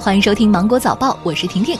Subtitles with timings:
[0.00, 1.78] 欢迎收听《芒果早报》，我是婷婷。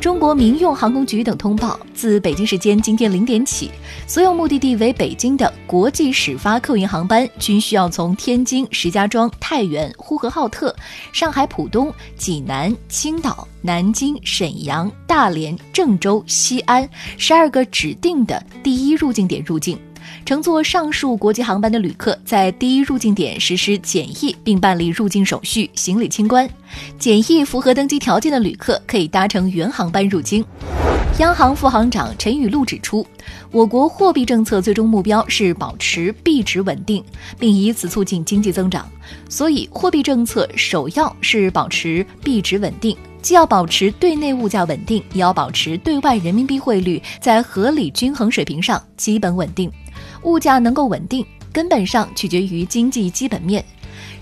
[0.00, 3.70] 中国民用航空局等通报，自北京时间今天零点起，
[4.06, 10.74] 所有目的地为北京的国际始发客运航班均需要从天津、石家庄、太原、呼和浩特、
[11.12, 16.88] 上海浦东、济南、青岛、南京、沈阳、大连、郑州、西安
[17.18, 19.78] 十二个指定的第一入境点入境。
[20.24, 26.48] 乘坐上述国际航班的旅客，在第一入境点实施检疫，并办理入境手续、行李清关。
[26.98, 30.44] 检疫符合登机条件的旅客，可以搭乘原航班入京。
[31.18, 33.06] 央行副行长陈雨露指出，
[33.52, 37.04] 我国货币政策最终目标是保持币值稳定，
[37.38, 38.88] 并以此促进经济增长。
[39.28, 49.70] 所以，货币政策首要是保持币值稳定，既要保持对内物价稳定，也要保持对外人民币汇率在合理均衡水平上基本稳定。
[50.24, 53.64] 物价能够稳定，根本上取决于经济基本面。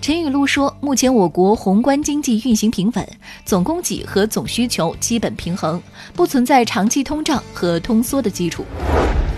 [0.01, 3.09] 陈雨露说，目前我国宏观经济运行平稳，
[3.44, 5.81] 总供给和总需求基本平衡，
[6.14, 8.64] 不存在长期通胀和通缩的基础。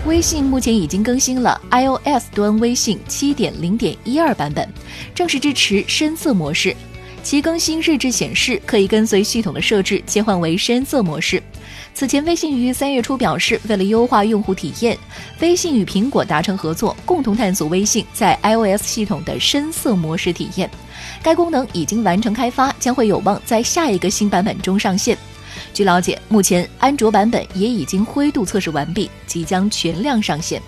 [0.07, 4.67] 微信目前已经更新了 iOS 端微信七点零点一二版本，
[5.13, 6.75] 正式支持深色模式。
[7.23, 11.41] 其更新日志显示，可以跟随系统的设置切换为深色模式。
[11.95, 14.97] 此前，微信于三月初表示，为了优化用户体验，
[15.39, 20.69] 微信与苹果达成合作，共同探索微信在 iOS 系统的深色模式体验。
[21.23, 25.17] 该功能已经完成开发，将会有望在下一个新版本中上线。
[25.73, 30.61] 据了解，目前安卓版本也已经灰度测试完毕，即将全量上线。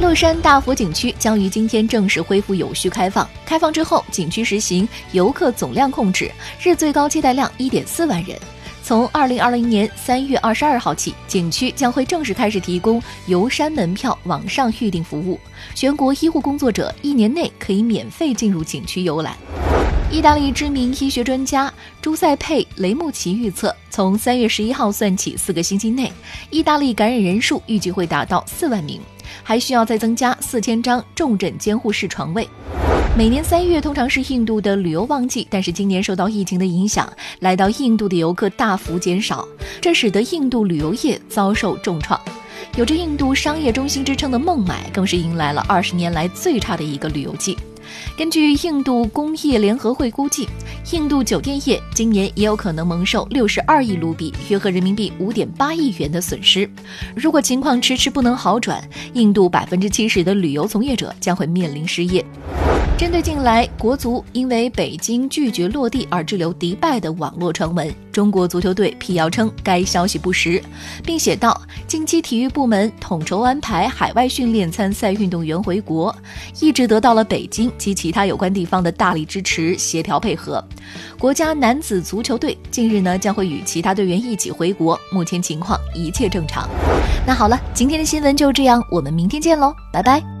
[0.00, 3.28] 乐山大佛景区将于今天正式恢复有序开放。
[3.44, 6.30] 开放之后，景区实行游客总量控制，
[6.62, 8.38] 日最高接待量一点四万人。
[8.84, 15.40] 从二零二零年三月二十二号起，景区将会正式开始提供游山门票网上预订服务，
[15.74, 19.34] 全国医护工作者一年内可以免费进入景区游览。
[20.10, 26.12] 意大利知名医学专家朱塞佩·雷穆奇预测，从三月十一号算起，四个星期内，
[26.50, 29.00] 意大利感染人数预计会达到四万名。
[29.42, 32.46] 还需要再增加四千张重症监护室床位。
[33.16, 37.08] 每年三月通常是印度的旅游旺季，但是今年受到疫情的影响，
[37.38, 39.46] 来到印度的游客大幅减少，
[39.80, 42.20] 这使得印度旅游业遭受重创。
[42.76, 47.56] 有着“印度商业中心”之称的孟买，更是迎来了二十年来最差的一个旅游季。
[48.18, 50.48] 根据印度工业联合会估计，
[50.90, 56.68] 印度酒店业今年也有可能蒙受六十二亿卢比（约合人民币五点八亿元）的损失。
[57.14, 58.82] 如果情况迟迟不能好转，
[59.12, 62.24] 印度百分之七十的旅游从业者将会面临失业。
[62.96, 70.62] 针对近来国足因为北京拒绝落地而滞留迪拜的网络传闻，中国足球队辟谣称该消息不实，
[71.04, 76.14] 并写道：近期体育部门统筹安排海外训练参赛运动员回国，
[76.60, 80.64] 一直得到了北京及其他有关地方的大力支持、协调配合。
[81.18, 86.68] 国家男子足球队近日呢将会与其他队员一起回国，目前情况一切正常。
[87.26, 90.33] 那好了，今天的新闻就这样，我们明天见喽，拜拜。